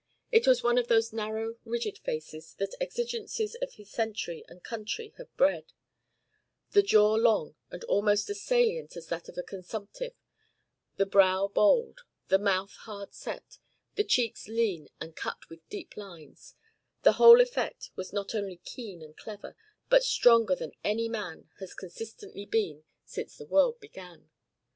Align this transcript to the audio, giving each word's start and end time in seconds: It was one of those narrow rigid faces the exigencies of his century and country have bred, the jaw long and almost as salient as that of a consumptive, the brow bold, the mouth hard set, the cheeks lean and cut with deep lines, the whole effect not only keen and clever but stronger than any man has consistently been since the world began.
It 0.31 0.47
was 0.47 0.63
one 0.63 0.79
of 0.79 0.87
those 0.87 1.13
narrow 1.13 1.57
rigid 1.63 1.99
faces 1.99 2.55
the 2.55 2.75
exigencies 2.81 3.53
of 3.61 3.73
his 3.75 3.91
century 3.91 4.43
and 4.47 4.63
country 4.63 5.13
have 5.19 5.31
bred, 5.37 5.73
the 6.71 6.81
jaw 6.81 7.13
long 7.13 7.53
and 7.69 7.83
almost 7.83 8.27
as 8.31 8.41
salient 8.41 8.97
as 8.97 9.05
that 9.09 9.29
of 9.29 9.37
a 9.37 9.43
consumptive, 9.43 10.13
the 10.95 11.05
brow 11.05 11.47
bold, 11.49 11.99
the 12.29 12.39
mouth 12.39 12.73
hard 12.79 13.13
set, 13.13 13.59
the 13.93 14.03
cheeks 14.03 14.47
lean 14.47 14.89
and 14.99 15.15
cut 15.15 15.47
with 15.51 15.69
deep 15.69 15.95
lines, 15.95 16.55
the 17.03 17.11
whole 17.21 17.39
effect 17.39 17.91
not 18.11 18.33
only 18.33 18.57
keen 18.57 19.03
and 19.03 19.15
clever 19.17 19.55
but 19.87 20.03
stronger 20.03 20.55
than 20.55 20.71
any 20.83 21.07
man 21.09 21.47
has 21.59 21.75
consistently 21.75 22.47
been 22.47 22.85
since 23.05 23.37
the 23.37 23.45
world 23.45 23.79
began. 23.79 24.31